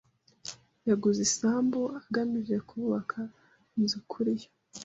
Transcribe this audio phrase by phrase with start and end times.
[0.87, 3.19] Yaguze isambu agamije kubaka
[3.79, 4.47] inzu kuri yo.